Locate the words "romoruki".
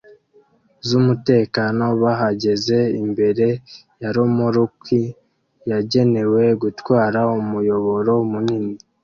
4.15-5.01